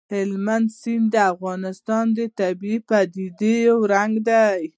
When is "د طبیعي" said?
2.17-2.79